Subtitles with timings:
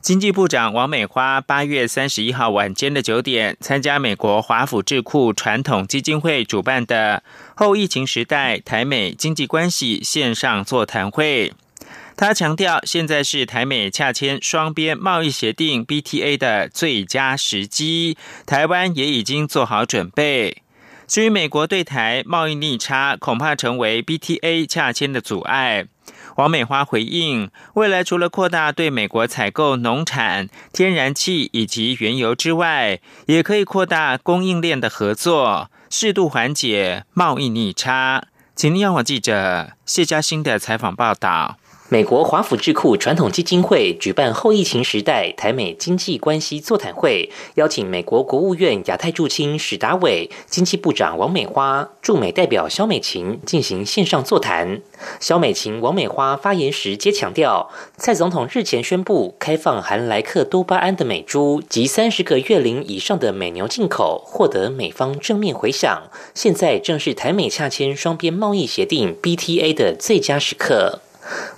[0.00, 7.22] 经济部长王美花八月三十一号晚间的九点，参加美国华府智库传统基金会主办的
[7.56, 11.52] 后疫情时代台美经济关系线上座谈会。
[12.16, 20.62] 他强调，现在是台美洽签双边贸易协定 BTA 的最佳时机，台湾也已经做好准备。
[21.08, 25.86] 至于美国对台贸易逆差，恐怕成为 BTA 洽签的阻碍。
[26.38, 38.22] 王美花回应，未来除了扩大对美国采购农产、天然气以及原油之外，也可以扩大供应链的合作，适度缓解贸易逆差。
[38.54, 41.56] 请听央广记者谢嘉欣的采访报道。
[41.90, 54.82] 美国华府智库传统基金会举办后疫情时代台美经济关系座谈会，邀请美国国务院亚太驻青史达伟、经济部长王美花、驻美代表肖美琴进行线上座谈。
[55.18, 66.02] 肖美琴、王美花发言时皆强调，蔡总统日前宣布开放含莱克多巴胺的美猪及三十个月龄以上的美牛进口，获得美方正面回响。
[66.34, 71.00] 现在正是台美洽签双边贸易协定 BTA 的最佳时刻。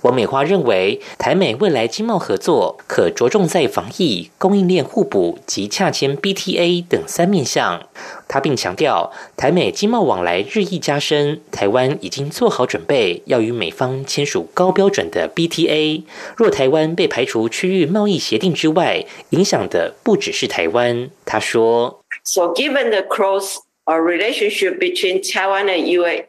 [0.01, 7.87] 王美花认为，台美未来经贸合作可着重在防疫、供应链互补及洽签 BTA 等三面向。
[8.27, 16.03] 他并强调，台美经贸往来日益加深，台湾已经做好准备，要与美方签署高标准的 BTA。
[16.35, 21.09] 若台湾被排除区域贸易协定之外，影响的不只是台湾。
[21.25, 23.55] 他说：“So given the close
[23.85, 25.85] relationship between Taiwan and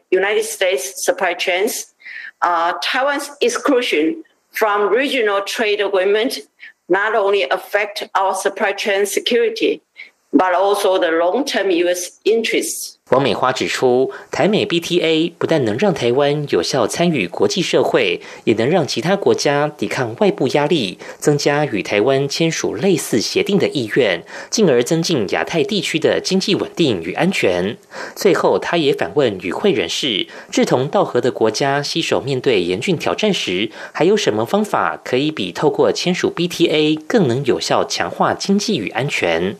[0.09, 1.83] United States supply chains.”
[2.43, 6.39] Uh, Taiwan's exclusion from regional trade agreement
[6.89, 9.81] not only affect our supply chain security,
[10.33, 12.11] but also the long-term U.S.
[12.23, 12.95] interests.
[13.09, 27.77] 王美花指出，台美 BTA 不但能让台湾有效参与国际社会，也能让其他国家抵抗外部压力，增加与台湾签署类似协定的意愿，进而增进亚太地区的经济稳定与安全。
[28.15, 39.55] 最后，他也反问与会人士：志同道合的国家携手面对严峻挑战时，还有什么方法可以比透过签署 BTA 更能有效强化经济与安全？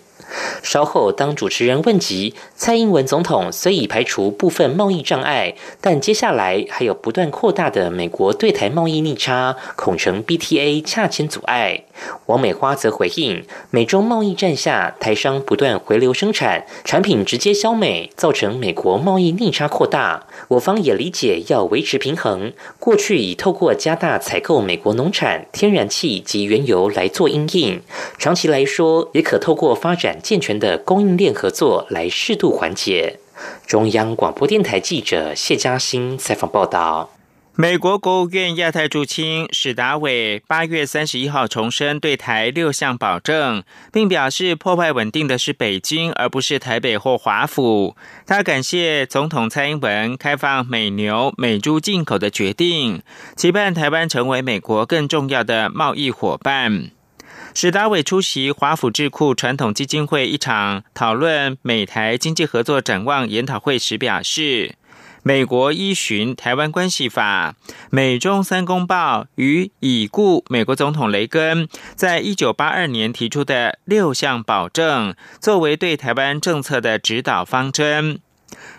[0.62, 11.84] 稍后，当主持人问及蔡英文总统虽已排除部分贸易障碍，但接下来还有不断扩大的美国对台贸易逆差，恐成 BTA 洽签阻碍。
[12.26, 20.26] 王美花则回应：美中贸易战下，台商不断回流生产，产品直接销美，造成美国贸易逆差扩大。
[20.48, 27.82] 我方也理解要维持平衡，过去已透过加大采购美国农产、天然气及原油来做应应，
[28.18, 30.18] 长期来说也可透过发展。
[30.24, 33.20] 健全的供应链合作来适度缓解。
[33.68, 37.12] 中央广播电台记者谢嘉欣采访报道。
[37.56, 47.96] 美国国务院亚太驻青史达伟八月三十一号重申对台六项保证，并表示破坏稳定的是北京，而不是台北或华府。
[48.26, 53.04] 他感谢总统蔡英文开放美牛、美猪进口的决定，
[53.36, 56.90] 期盼台湾成为美国更重要的贸易伙伴。
[57.56, 64.76] 史达伟出席华府智库传统基金会一场讨论美台经济合作展望研讨会时表示，
[65.22, 67.56] 美国依循台湾关系法、
[67.92, 78.20] 美中三公报与已故美国总统雷根在一九八二年提出的六项保证，作为对台湾政策的指导方针。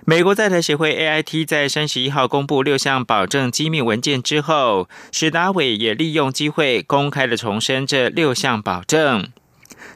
[0.05, 9.29] 美国在台协会 AIT 在三十一号公布六项保证机密文件之后，史达伟也利用机会公开的重申这六项保证。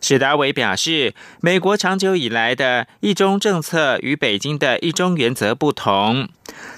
[0.00, 6.28] 史达伟表示，美国长久以来的一中政策与北京的一中原则不同。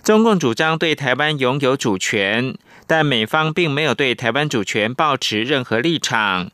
[0.03, 2.55] 中共主张对台湾拥有主权，
[2.87, 6.51] 但美方并没有对台湾主权抱持任何立场。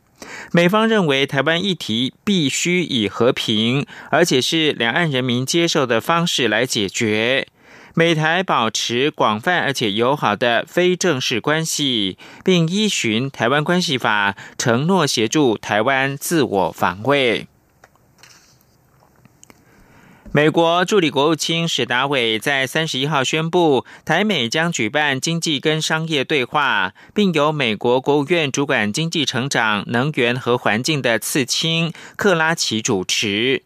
[0.52, 7.48] 美方认为，台湾议题必须以和平，而且是两岸人民接受的方式来解决。
[7.94, 17.46] 美台保持广泛而且友好的非正式关系，并依循《台湾关系法》，承诺协助台湾自我防卫。
[20.36, 33.62] 美国助理国务卿史达伟在三十一号宣布，台美将举办经济跟商业对话，并由美国国务院主管经济成长、能源和环境的次卿克拉奇主持。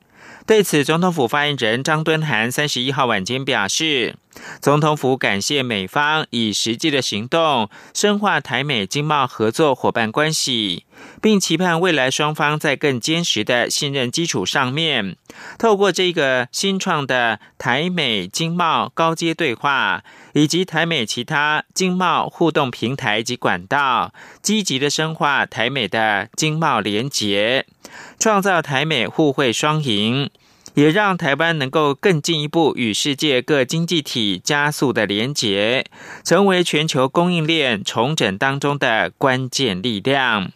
[0.47, 4.15] 对此，总统府发言人张敦涵三十一号晚间表示，
[4.61, 10.85] 总统府感谢美方以实际的行动深化台美经贸合作伙伴关系，
[11.21, 15.17] 并期盼未来双方在更坚实的信任基础上面，
[15.59, 27.67] 透过这个新创的台美经贸高阶对话，以及台美其他经贸互动平台及管道，积极的深化台美的经贸联结，
[28.19, 30.31] 创造台美互惠双赢。
[30.75, 35.85] 也让台湾能够更进一步与世界各经济体加速的连结，
[36.25, 40.53] 成为全球供应链重整当中的关键力量。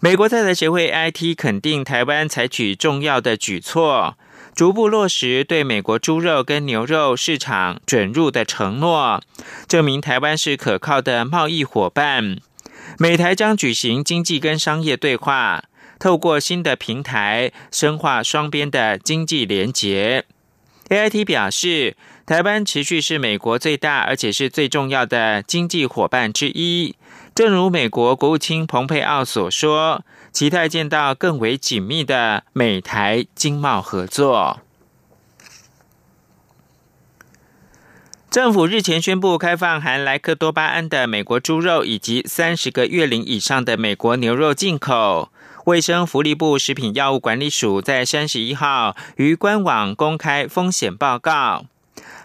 [0.00, 4.16] 美国在台协会 IT 肯定台湾采取重要的举措，
[4.52, 9.22] 逐步落实对美国猪肉跟牛肉市场准入的承诺，
[9.68, 12.38] 证明台湾是可靠的贸易伙伴。
[12.98, 15.64] 美台将举行经济跟商业对话。
[16.02, 20.24] 透过新的平台，深化双边的经济联结。
[20.88, 21.96] A I T 表示，
[22.26, 26.96] 台湾持续是美国最大而且是最重要的经济伙伴之一。
[27.36, 34.58] 正如美国国务卿蓬佩奥所说，期待见到更为紧密的美台经贸合作。
[38.28, 45.30] 政府日前宣布开放含莱克多巴胺的美国猪肉以及三十个月龄以上的美国牛肉进口。
[45.66, 51.66] 卫生福利部食品药物管理署在三十一号于官网公开风险报告。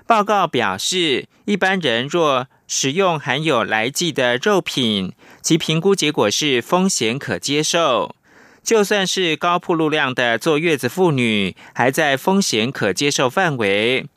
[0.07, 8.15] 报告表示，一般人若食用含有来剂的肉品，其评估结果是风险可接受；
[8.63, 14.07] 就算是高铺路量的坐月子妇女，还在风险可接受范围。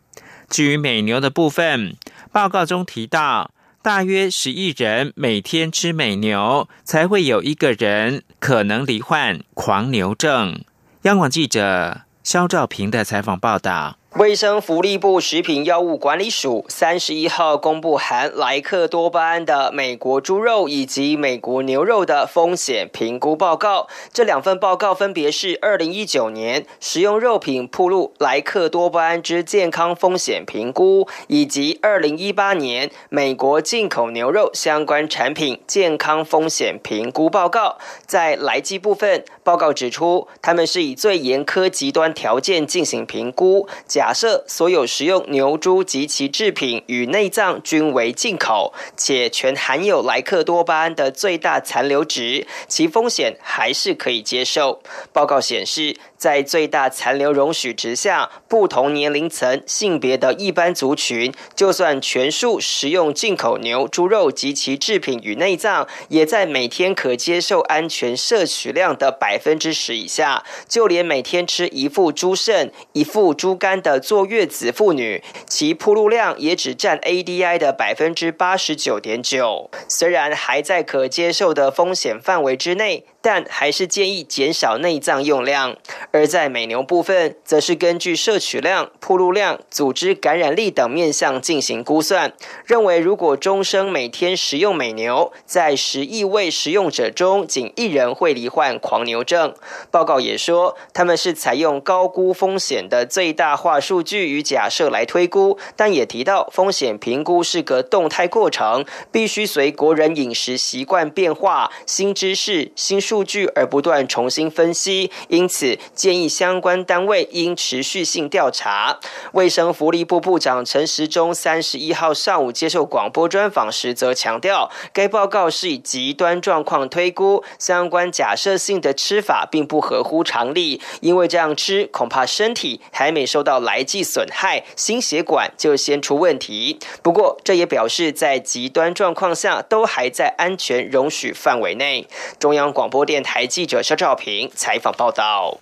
[0.49, 1.95] 至于美牛的部分，
[2.33, 3.51] 报告中提到。
[3.83, 10.63] 大约十亿人每天吃美牛，才会有一个人可能罹患狂牛症。
[11.03, 13.97] 央广记者肖兆平的采访报道。
[14.17, 23.87] 卫生福利部食品药物管理署三十一号公布含莱克多巴胺的美国猪肉以及美国牛肉的风险评估报告。
[24.13, 37.79] 这两份报告分别是二零一九年食用肉品铺露莱克多巴胺之健康风险评估，以及二零一八年美国进口牛肉相关产品健康风险评估报告。
[38.07, 43.69] 在来基部分，报告指出，他们是以最严苛极端条件进行评估。
[44.01, 54.81] 假设所有食用牛猪及其制品与内脏均为进口，且全含有莱克多巴胺的最大残留值，其风险还是可以接受。
[55.13, 55.99] 报告显示。
[56.21, 70.45] 在最大残留容许值下，不同年龄层、性别的一般族群，就算全数食用进口牛、猪肉及其制品与内脏，也在每天可接受安全摄取量的百分之十以下。
[70.69, 79.71] 就连每天吃一副猪肾、一副猪肝的坐月子妇女，其铺路量也只占 ADI 的百分之八十九点九。
[79.89, 83.07] 虽然还在可接受的风险范围之内。
[83.23, 85.77] 但还是建议减少内脏用量，
[86.11, 92.33] 而在美牛部分，则是根据摄取量、铺路量、组织感染力等面向进行估算，
[92.65, 99.53] 认为如果终生每天食用美牛，在十亿位食用者中，仅一人会罹患狂牛症。
[99.91, 112.99] 报告也说，他们是采用高估风险的最大化数据与假设来推估，但也提到风险评估是个动态过程，必须随国人饮食习惯变化、新知识、新。
[113.11, 119.01] 数据而不断重新分析，因此建议相关单位应持续性调查。
[119.33, 136.79] 卫生福利部部长陈时中三十一号上午接受广播专访时则强调，该报告是以极端状况推估，相关假设性的吃法并不合乎常理，因为这样吃恐怕身体还没受到来剂损害，心血管就先出问题。
[137.03, 142.07] 不过这也表示在极端状况下都还在安全容许范围内。
[142.39, 143.00] 中央广播。
[143.05, 145.61] 电台记者肖兆平采访报道：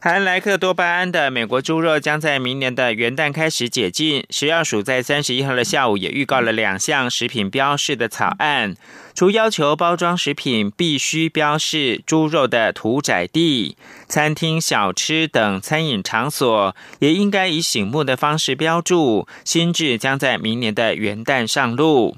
[0.00, 4.24] 含莱克多巴胺的美国猪肉将在明年的元旦开始解禁。
[4.30, 8.76] 食药署在三十一号的下午也预告了两项食品标示的草案，
[9.12, 13.76] 除要求包装食品必须标示猪肉的屠宰地，
[14.08, 19.26] 餐厅、小吃等餐饮场所也应该以醒目的方式标注。
[19.44, 22.16] 新制将在明年的元旦上路。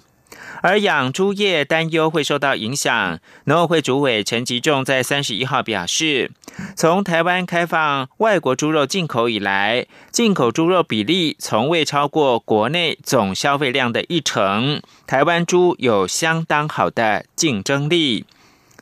[0.62, 6.30] 而养猪业担忧会受到影响，农委会主委陈吉仲在三十一号表示，
[6.76, 18.24] 从台湾开放外国猪肉进口以来，进口猪肉比例从未超过国内总消费量的一成，台湾猪有相当好的竞争力。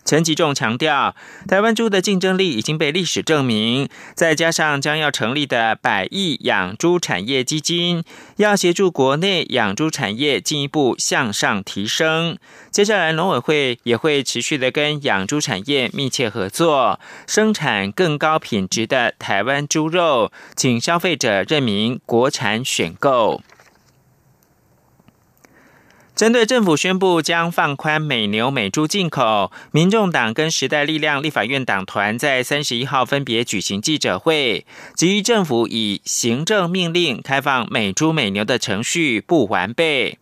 [0.09, 1.15] 陈吉仲强调，
[1.47, 8.03] 台湾猪的竞争力已经被历史证明，再加上将要成立的百亿养猪产业基金，
[8.37, 12.38] 要协助国内养猪产业进一步向上提升。
[12.71, 23.43] 接下来，农委会也会持续的跟养猪产业密切合作，生产更高品质的台湾猪肉，请消费者认明国产选购。
[26.19, 40.19] 针对政府宣布将放宽美牛美猪进口，民众党跟时代力量立法院党团在三十一号分别举行记者会，基于政府以行政命令开放美猪美牛的程序不完备。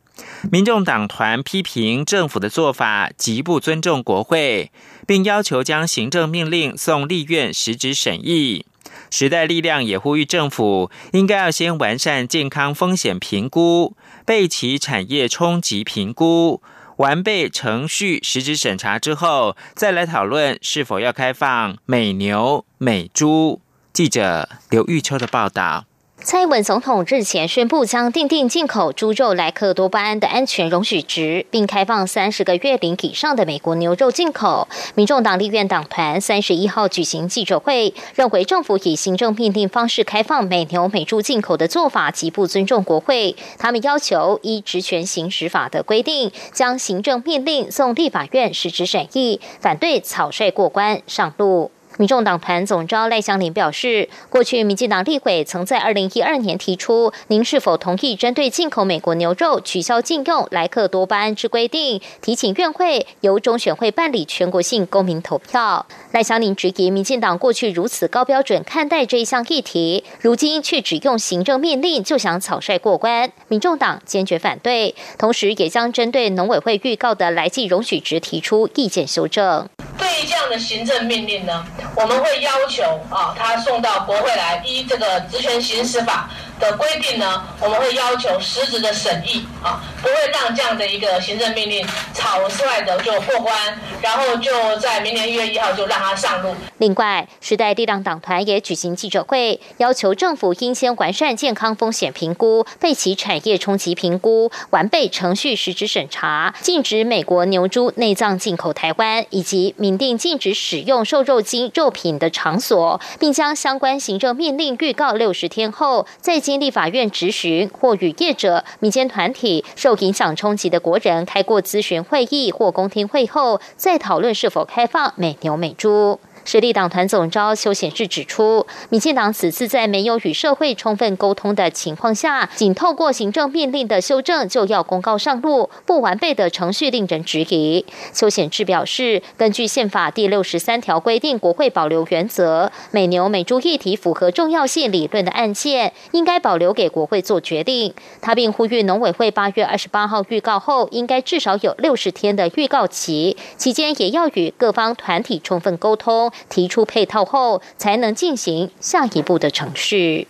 [0.53, 4.71] 民众党团批评政府的做法极不尊重国会，
[5.07, 8.67] 并要求将行政命令送立院实质审议。
[9.11, 13.95] 时代力量也呼吁政府应该要先完善健康风险评估、
[14.27, 16.61] 备齐产业冲击评估，
[16.97, 23.63] 完备程序实质审查之后，再来讨论是否要开放美牛美猪。
[23.93, 25.85] 记者刘玉秋的报道。
[26.27, 34.67] 蔡英文总统日前宣布，将订定进口猪肉莱克多巴胺的安全容许值，并开放三十个月龄以上的美国牛肉进口。
[34.97, 43.37] 民众党立院党团三十一号举行记者会，认为政府以行政命令方式开放美牛美猪进口的做法极不尊重国会。
[43.57, 51.71] 他们要求依职权行使法的规定，将行政命令送立法院实质审议，反对草率过关上路。
[51.99, 65.87] 民众党团总召赖香林表示，过去民进党立委曾在二零一二年提出，您是否同意针对进口美国牛肉取消禁用莱克多巴胺之规定，提请院会由中选会办理全国性公民投票。
[66.13, 79.69] 赖香林质疑民进党过去如此高标准看待这一项议题，如今却只用行政命令就想草率过关，民众党坚决反对，同时也将针对农委会预告的来季容许值提出意见修正。
[79.99, 81.65] 对于这样的行政命令呢？
[81.95, 93.55] 我们会要求啊，他送到国会来，依这个职权行使法的规定呢，我们会要求实质的审议啊，不会让这样的一个行政命令草率的就过关，
[94.01, 96.55] 然后就在明年一月一号就让它上路。
[96.79, 116.41] 另外，时代力量党团也举行记者会，要求政府应先完善健康风险评估，备其产业冲击评估，完备程序实质审查，禁止美国牛猪内脏进口台湾，以及明定禁止使用瘦肉精肉品的场所，并将相关行政命令预告六十天后再。
[116.47, 126.21] 经立法院质询或与业者、民间团体、受影响冲击的国人开过咨询会议或公听会后，再讨论是否开放美牛美猪。
[126.47, 137.85] 实力党团总召邱显志指出，民进党此次在没有与社会充分沟通的情况下，仅透过行政命令的修正就要公告上路，不完备的程序令人质疑。
[138.13, 147.93] 邱显志表示，根据宪法第六十三条规定，国会保留原则，美牛美猪议题符合重要性理论的案件，应该保留给国会做决定。
[148.21, 156.31] 他并呼吁农委会八月二十八号预告后，应该至少有六十天的预告期，期间也要与各方团体充分沟通。
[156.49, 160.29] 提出配套后，才能进行下一步的程序。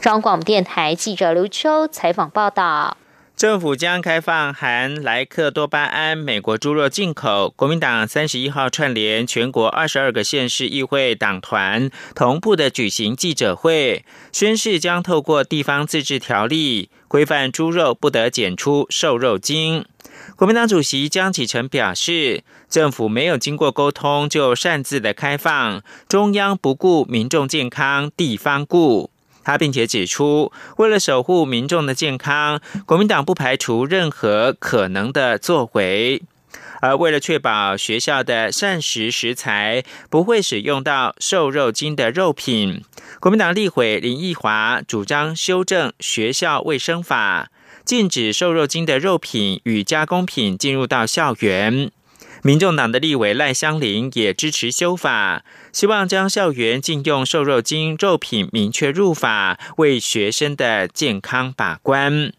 [0.00, 2.96] 中央广播电台记者刘秋采访报道：
[3.36, 7.52] 政府将开放含莱克多巴胺美国猪肉进口。
[7.56, 19.84] 国民党三十一号串联全国二十二个县市议会党团，同步的举行记者会，宣誓将透过地方自治条例规范猪肉不得检出瘦肉精。
[20.36, 29.10] 国民党主席江启臣表示，政府没有经过沟通就擅自的开放，中央不顾民众健康，地方顾。
[29.42, 36.20] 他并且指出，为了守护民众的健康，国民党不排除任何可能的作为。
[36.82, 42.82] 而为了确保学校的膳食食材不会使用到瘦肉精的肉品，
[43.20, 47.48] 国民党立委林奕华主张修正学校卫生法。
[47.86, 51.92] 禁止瘦肉精的肉品与加工品进入到校园。
[52.42, 62.32] 民众党的立委赖香林也支持修法，希望将校园禁用瘦肉精肉品明确入法，为学生的健康把关。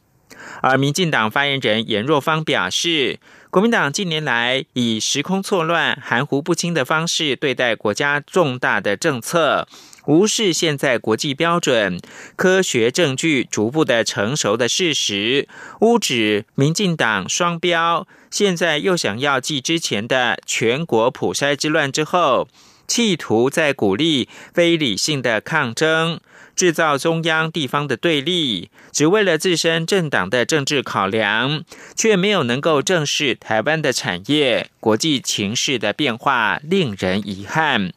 [0.61, 3.17] 而民进党发言人严若芳表示，
[3.49, 9.65] 国民党近年来以时空错乱、含糊不清的方式对待国家重大的政策。
[10.07, 11.99] 无视现在国际标准、
[12.37, 15.49] 科学证据逐步的成熟的事实，
[15.81, 22.47] 污指民进党双标，现在又想要继之前的全国普筛之乱之后，
[22.87, 26.21] 企图在鼓励非理性的抗争，
[26.55, 31.65] 制造中央地方的对立，只为了自身政党的政治考量，
[31.97, 37.91] 却没有能够正视台湾的产业、国际情势的变化，令人遗憾。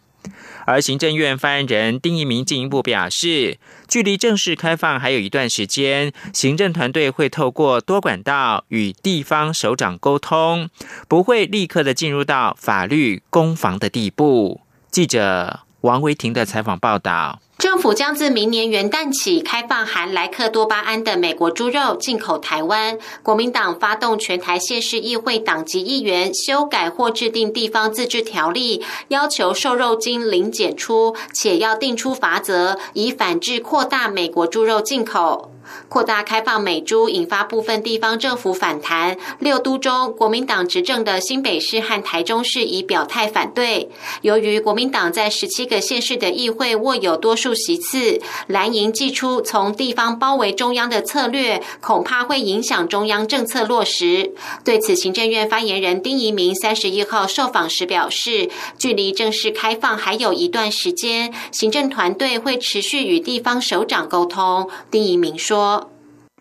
[0.67, 10.71] 而行政院发言人丁一鸣进一步表示，距离正式开放还有一段时间，行政团队会透过多管道与地方首长沟通，
[11.09, 14.61] 不会立刻的进入到法律攻防的地步。
[14.91, 17.41] 记者王维婷的采访报道。
[17.59, 22.99] 政府将自明年元旦起开放含莱克多巴胺的美国猪肉进口台湾。
[23.23, 35.53] 国民党发动全台县市议会党籍议员修改或制定地方自治条例，要求瘦肉精零检出，且要定出法则，以反制扩大美国猪肉进口。
[35.89, 43.91] 扩大开放美猪引发部分地方政府反弹，六都中国民党执政的新北市和台中市已表态反对。
[44.23, 54.33] 由于国民党在十七个县市的议会握有多数席次，蓝营祭出从地方包围中央的策略，恐怕会影响中央政策落实。
[54.65, 58.49] 对此，行政院发言人丁仪明三十一号受访时表示，
[58.79, 64.69] 距离正式开放还有一段时间，行政团队会持续与地方首长沟通。
[64.91, 65.60] 丁仪明说。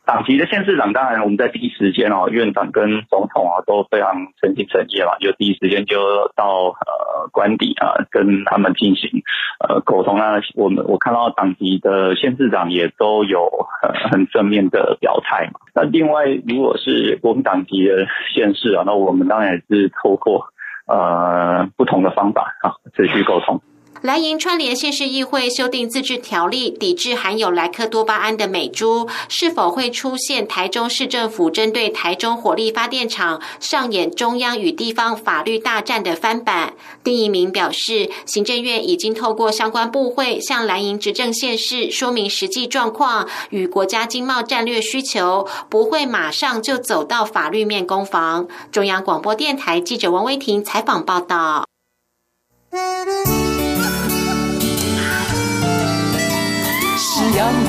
[0.05, 9.21] 党籍的县市长，当然我们在第一时间哦，院长跟总统啊都非常诚心诚意嘛，就第一时间就到呃官邸啊跟他们进行
[9.59, 10.41] 呃沟通啊。
[10.55, 13.51] 我们我看到党籍的县市长也都有
[13.83, 15.59] 很很正面的表态嘛。
[15.75, 20.47] 那另外，如果是国民党籍的县市啊，那我们当然也是透过
[20.87, 23.61] 呃不同的方法啊持续沟通。
[24.01, 36.75] 蓝营串联县市议会修订自治条例，抵制含有莱克多巴胺的美猪，是否会出现台中市政府针对台中火力发电厂上演中央与地方法律大战的翻版？
[37.03, 48.47] 丁一鸣表示，行政院已经透过相关部会向蓝营执政县市说明实际状况与国家经贸战略需求，不会马上就走到法律面攻防。
[48.71, 51.65] 中央广播电台记者王威婷采访报道。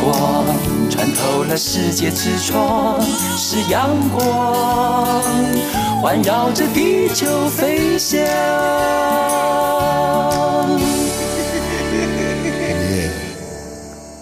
[0.01, 0.47] 光
[0.89, 3.01] 穿透了世界之窗，
[3.37, 5.23] 是阳光
[6.01, 8.19] 环绕着地球飞翔。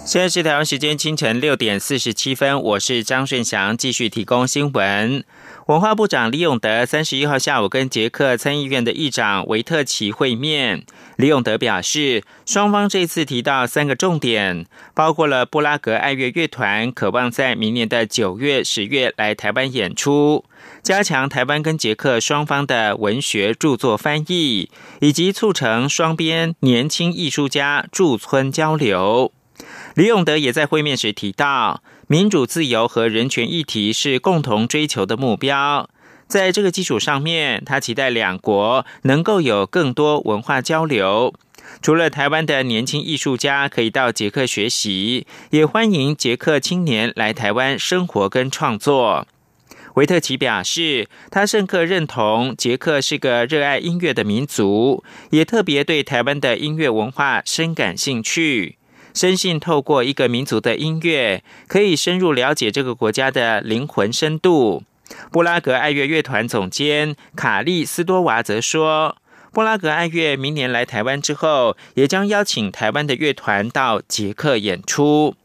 [0.05, 5.23] 现在是台湾时间清晨六点四十七分，我是张顺祥，继续提供新闻。
[5.69, 10.83] 文化部长李永德三十一号下午跟捷克参议院的议长维特奇会面。
[11.15, 20.43] 李永德表示，双方这次提到三个重点，包括了布拉格爱乐乐团渴望在明年的九月、十月来台湾演出，
[20.81, 29.31] 加强台湾跟捷克双方的文学著作翻译，以及促成双边年轻艺术家驻村交流。
[29.93, 31.83] 李永德也在会面时提到。
[32.11, 35.87] 民主、自由和人权议题是共同追求的目标。
[36.27, 41.35] 在这个基础上面，他期待两国能够有更多文化交流。
[41.83, 49.27] 除了台湾的年轻艺术家可以到捷克学习，也欢迎捷克青年来台湾生活跟创作。
[49.93, 58.78] 维特奇表示，他深刻认同捷克是个热爱音乐的民族，也特别对台湾的音乐文化深感兴趣。
[59.13, 64.83] 深信透过一个民族的音乐，可以深入了解这个国家的灵魂深度。
[65.31, 69.17] 布拉格爱乐乐团总监卡利斯多娃则说，
[69.51, 75.35] 布拉格爱乐明年来台湾之后，也将邀请台湾的乐团到捷克演出。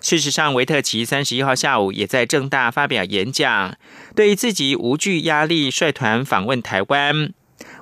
[0.00, 3.76] 事实上，维特奇三十一号下午也在正大发表演讲，
[4.14, 7.32] 对于自己无惧压力率团访问台湾。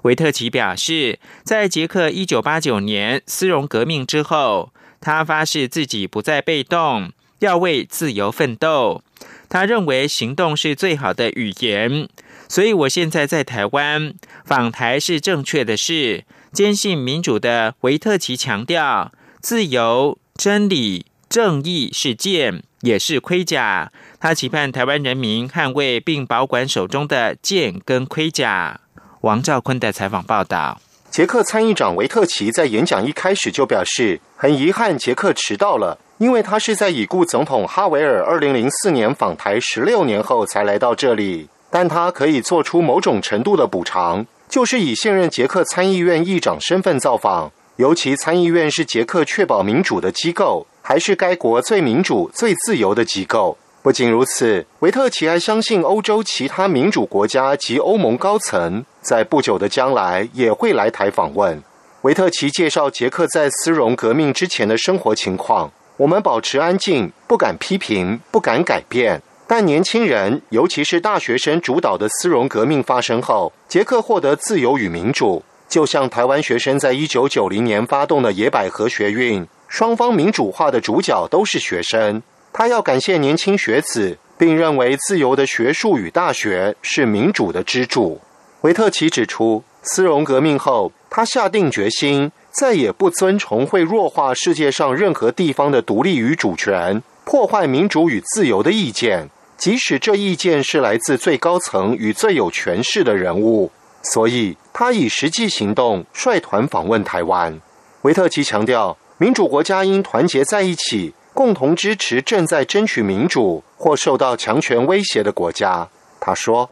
[0.02, 4.72] 维特奇表示，在捷克一九八九年丝绒革命之后。
[5.00, 9.02] 他发誓自己不再被动，要为自由奋斗。
[9.48, 12.08] 他认为行动是最好的语言，
[12.48, 16.24] 所以我现在在台湾访台是正确的事。
[16.52, 23.92] 坚信民主的维特奇强调，自由、真理、正义是剑，也是盔甲。
[24.18, 28.80] 他期盼台湾人民捍卫并保管手中的剑跟盔甲。
[29.22, 30.80] 王兆坤的采访报道。
[31.11, 41.49] 捷克参议长维特奇在演讲一开始就表示，很遗憾捷克迟到了，因为他是在已故总统哈维尔二零零四年访台十六年后才来到这里。
[41.68, 47.51] 但他可以做出某种程度的补偿，就是以现任捷克参议院议长身份造访。
[47.77, 53.59] 尤其参议院是捷克确保民主的机构，还是该国最民主、最自由的机构。
[53.83, 61.62] 不仅如此，维特奇还相信欧洲其他民主国家及欧盟高层在不久的将来也会来台访问。
[62.03, 65.73] 维特奇介绍捷克在丝绒革命之前的生活情况。
[65.97, 69.23] 我们保持安静，不敢批评，不敢改变。
[69.47, 82.23] 但年轻人，尤其是大学生主导的丝绒革命发生后，捷克获得自由与民主，就像台湾学生在一九九零年发动的野百合学运，双方民主化的主角都是学生。
[82.52, 88.20] 他要感谢年轻学子，并认为自由的学术与大学是民主的支柱。
[88.62, 99.30] 维特奇指出，斯隆革命后，他下定决心再也不遵从会弱化世界上任何地方的独立与主权、破坏民主与自由的意见。
[99.56, 103.70] 即使这意见是来自最高层与最有权势的人物，
[104.02, 107.60] 所以他以实际行动率团访问台湾。
[108.02, 115.88] 维特奇强调，民主国家应团结在一起，共同支持正在争取民主或受到强权威胁的国家。
[116.19, 116.69] 他说：“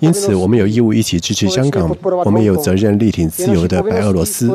[0.00, 1.88] 因此，我们有义务一起支持香港，
[2.24, 4.48] 我们也有责任力挺自由的白俄罗斯。”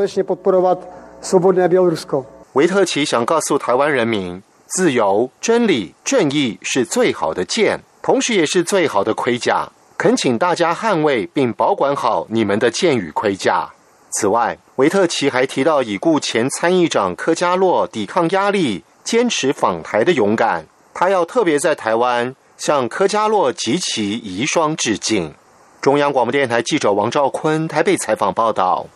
[2.54, 4.41] 维特奇想告诉台湾人民。
[4.72, 9.67] 自由、真理、正义是最好的剑，同时也是最好的盔甲。
[9.98, 13.67] 恳请大家捍卫并保管好你们的剑与盔甲。
[14.12, 20.65] 此外，维特奇还提到已故前参议长科加洛抵抗压力、坚持访台的勇敢。
[20.93, 25.33] 他要特别在台湾向科加洛及其遗孀致敬。
[25.81, 28.87] 中央广播电台记者王兆坤台北采访报道。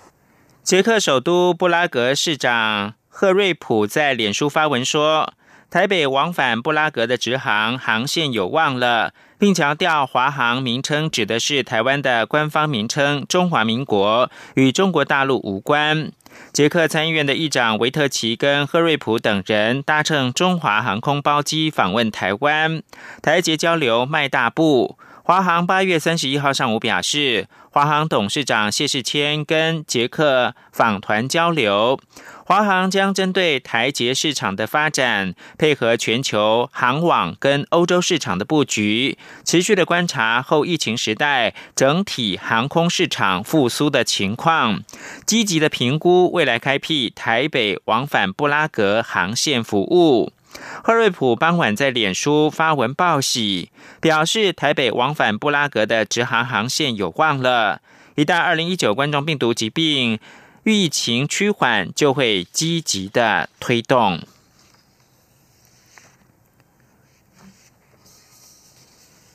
[0.64, 5.34] 捷克首都布拉格市长赫瑞普在脸书发文说。
[5.74, 9.12] 台北往返布拉格的直航航线有望了，
[9.44, 16.14] 并强调华航名称指的是台湾的官方名称“中华民国”，与中国大陆无关。
[16.54, 22.82] 捷克参议院的议长维特奇跟赫瑞普等人搭乘中华航空包机访问台湾，
[23.22, 24.98] 台捷交流迈大步。
[25.26, 31.98] 华航八月三十一号上午表示，华航董事长谢世谦跟捷克访团交流。
[32.46, 44.84] 华航将针对台捷市场的发展，配合全球航网跟欧洲市场的布局，持续的观察后疫情时代整体航空市场复苏的情况，
[45.26, 50.34] 积极的评估未来开辟台北往返布拉格航线服务。
[50.84, 57.82] 赫瑞普傍晚在脸书发文报喜，表示台北往返布拉格的直航航线有望了，
[58.16, 60.20] 一旦二零一九冠状病毒疾病。
[60.66, 64.22] 疫情趋缓，就会积极的推动。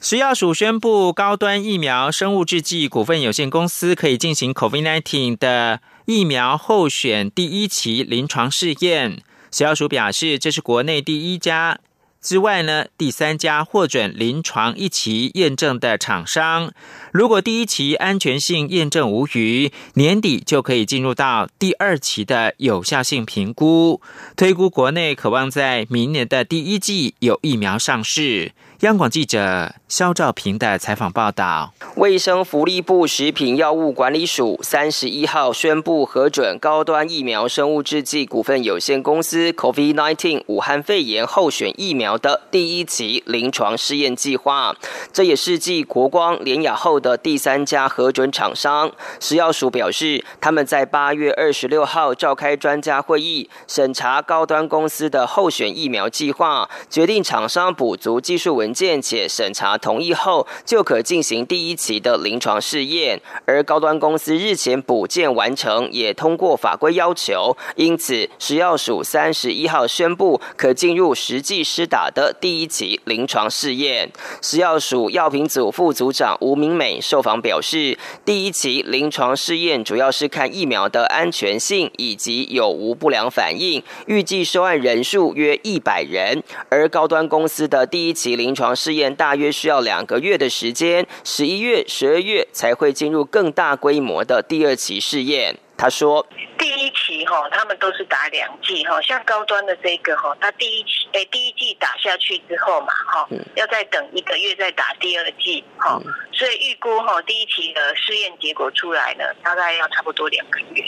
[0.00, 9.22] 食药署宣布，高端疫苗生物制剂股份有限公司可以进行 COVID-19 的疫苗候选第一期临床试验。
[9.50, 11.78] 食药署表示，这是国内第一家。
[12.20, 16.72] 之外呢，第三家获准临床一期验证的厂商，
[17.12, 24.00] 如果第一期安全性验证无虞，年底就可以进入到第二期的有效性评估，
[24.36, 28.50] 推估国内渴望在明年的第一季有疫苗上市。
[28.80, 44.76] 央广记者肖兆平的采访报道：卫生福利部食品药物管理署三十一号宣布核准高端疫苗生物制剂股份有限公司 COVID-19 武汉肺炎候选疫苗的第一期临床试验计划。
[45.10, 48.92] 这也是继国光、联雅后的第三家核准厂商。
[49.18, 58.58] 食药署表示，他们在八月二十六号召开专家会议，审查高端公司的候选疫苗计划，决定厂商补足技术。
[58.58, 63.20] 文件且审查同意后，就可进行第一期的临床试验。
[63.46, 74.10] 而高端公司日前补件完成，也通过法规要求，因此食药署三十一号宣布可进入实际施打的第一期临床试验。
[74.42, 86.42] 食药署药品组副组长吴明美受访表示，第一期临床试验主要是看疫苗的安全性以及有无不良反应，预计收案人数约一百人。
[86.68, 95.56] 而高端公司的第一期临床试验大约需要两个月的时间，十一月、十二月才会进入更大规模的第二期试验。
[95.78, 96.26] 他说
[96.58, 110.84] ：“第一期哈，他们都是打两剂哈，像高端的这个哈，他第一期诶第一剂打下去之后嘛哈，要再等一个月再打第二剂哈，所以预估哈第一期的试验结果出来呢，大概要差不多两个月。”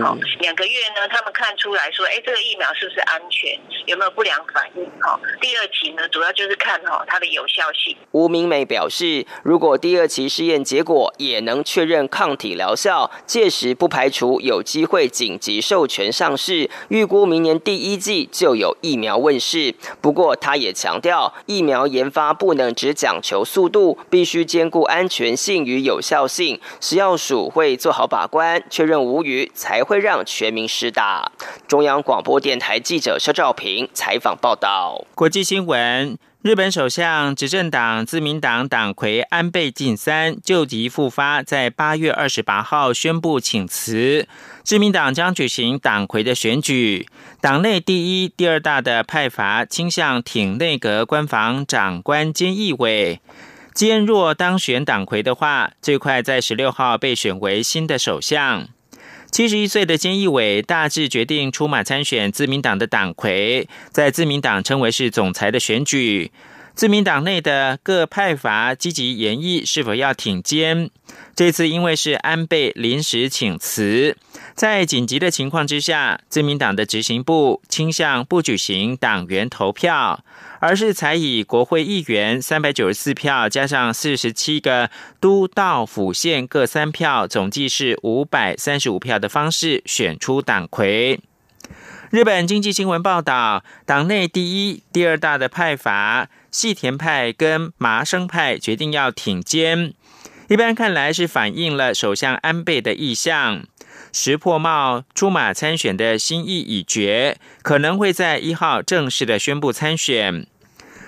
[0.00, 4.88] 好，两个月呢，他们看出来说，哎，这个疫苗是不是安全，有没有不良反应？
[5.00, 7.96] 好，第二期呢，主要就是看哈它的有效性。
[8.12, 19.74] 吴明美表示，如果第二期试验结果也能确认抗体疗效，届时不排除有机会紧急授权上市，预估明年第一季就有疫苗问世。
[20.02, 26.60] 不过，他也强调，疫苗研发不能只讲求速度，必须兼顾安全性与有效性。
[26.80, 31.32] 食药署会做好把关，确认无虞，才会让全民施打。
[31.66, 35.04] 中央广播电台记者肖兆平采访报道。
[35.14, 36.29] 国际新闻。
[36.42, 44.26] 日本首相执政党自民党党魁安倍晋三旧疾复发，在八月二十八号宣布请辞。
[44.62, 47.06] 自民党将举行党魁的选举，
[47.42, 53.20] 党内第一、第二大的派阀倾向挺内阁官房长官菅义伟。
[53.74, 58.66] 菅若当选党魁的话，最快在十六号被选为新的首相。
[59.30, 66.32] 七十一岁的菅义伟大致决定出马参选自民党的党魁，在自民党称为是总裁的选举。
[66.74, 70.90] 自民党内的各派阀积极研议是否要挺肩。
[71.34, 74.16] 这次因为是安倍临时请辞，
[74.54, 80.24] 在紧急的情况之下，自民党的执行部倾向不举行党员投票。
[80.62, 91.18] 而是才以国会议员三百九十四票加上四十七个都道府县各三票，总计是五百三十五票的方式选出党魁。
[92.10, 99.94] 日本经济新闻报道，党内第一、第二大的派阀细田派跟麻生派决定要挺肩，
[100.48, 103.64] 一般看来是反映了首相安倍的意向。
[104.12, 110.46] 石破茂出马参选的心意已决，可能会在一号正式的宣布参选。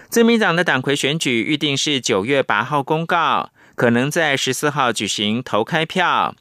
[0.09, 6.37] 自民党的党魁选举预定是九月八号公告，可能在十四号举行投开票。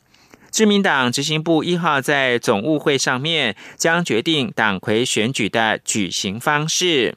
[0.51, 7.15] 自民党执行部一号在总务会上面将决定党魁选举的举行方式。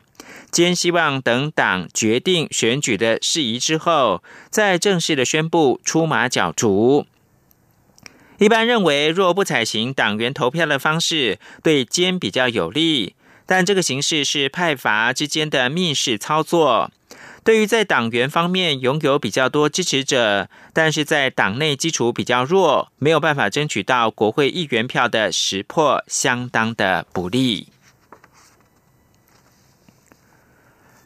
[0.55, 7.07] 兼希望等党决定选举的事宜之后，再正式的宣布出马角逐。
[8.39, 13.17] 一般认为，若不采行党员投票的方式，对监比较有利。
[13.47, 16.93] 但这个形式是派阀之间的密室操作。
[17.43, 27.74] 对于在党员方面拥有比较多支持者，但是在党内基础比较弱，没有办法争取到国会议员票的识破，相当的不利。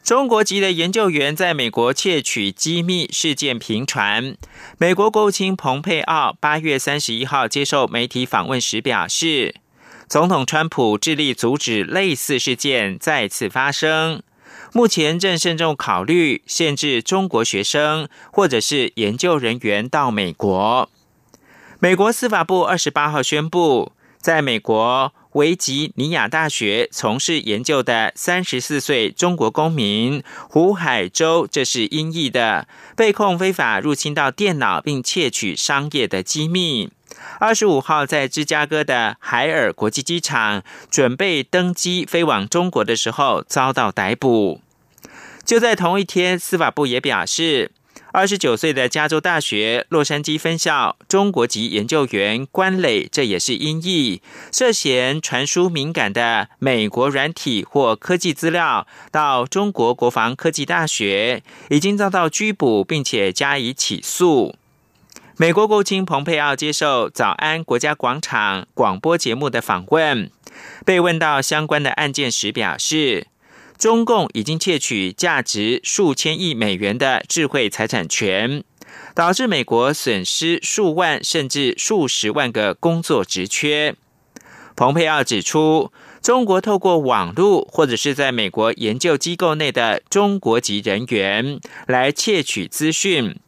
[0.09, 4.35] 中国籍的研究员在美国窃取机密事件频传。
[4.79, 9.53] 美国国务卿蓬佩奥八月三十一号接受媒体访问时表示，
[10.07, 14.23] 总统川普致力阻止类似事件再次发生，
[14.73, 20.89] 目前正慎重考虑限制中国学生或者是研究人员到美国。
[21.77, 25.13] 美国司法部二十八号宣布，在美国。
[25.33, 36.89] 维吉尼亚大学从事研究的三十四岁中国公民胡海洲，这是音译的，被控非法入侵到电脑并窃取商业的机密。
[37.39, 44.61] 二十五号在芝加哥的海尔国际机场准备登机飞往中国的时候遭到逮捕。
[45.45, 47.71] 就在同一天，司法部也表示。
[48.11, 64.55] 二十九岁的加州大学洛杉矶分校中国籍研究员关磊，这也是音译，涉嫌传输敏感的美国软体或科技资料到中国国防科技大学，已经遭到拘捕，并且加以起诉。
[65.37, 70.31] 美国国务卿蓬佩奥接受《早安国家广场》广播节目的访问，
[70.83, 73.27] 被问到相关的案件时表示。
[73.79, 78.61] 中共已经窃取价值数千亿美元的智慧财产权，
[79.15, 83.95] 导致美国损失数万甚至数十万个工作职缺。
[84.75, 93.39] 蓬佩奥指出，中国透过网络或者是在美国研究机构内的中国籍人员来窃取资讯。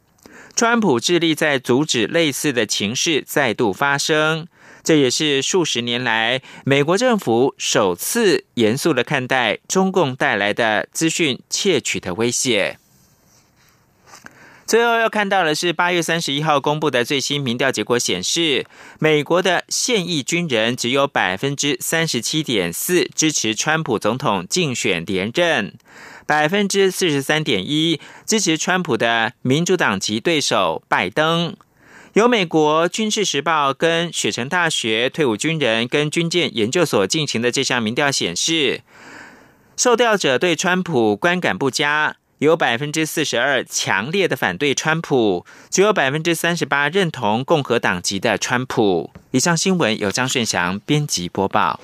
[0.56, 4.46] 川普致力在阻止类似的情势再度发生。
[4.84, 12.78] 这也是数十年来美国政府首次严肃的看待中共带来的资讯窃取的威胁。
[14.64, 18.64] 最后要看到的是八月三十一号公布的最新民调结果显示，
[18.98, 25.74] 美国的现役军人只有百分之三十七点四支持川普总统竞选连任，
[26.26, 31.54] 百分之四十三点一支持川普的民主党籍对手拜登。
[32.14, 38.82] 由美国军事时报跟雪城大学退伍军人跟军舰研究所进行的这项民调显示，
[39.78, 49.10] 受调者对川普观感不佳，有百分之四十二强烈的反对川普，只有百分之三十八认同共和党籍的川普。
[49.30, 51.80] 以上新闻由张顺祥编辑播报。